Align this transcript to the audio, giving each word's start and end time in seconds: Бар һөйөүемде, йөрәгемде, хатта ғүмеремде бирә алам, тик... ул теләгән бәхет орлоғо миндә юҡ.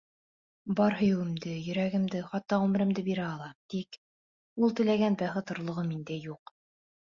Бар 0.77 0.95
һөйөүемде, 1.01 1.53
йөрәгемде, 1.65 2.21
хатта 2.31 2.59
ғүмеремде 2.63 3.05
бирә 3.11 3.29
алам, 3.35 3.53
тик... 3.75 4.01
ул 4.67 4.77
теләгән 4.83 5.21
бәхет 5.23 5.57
орлоғо 5.59 5.87
миндә 5.95 6.21
юҡ. 6.27 6.59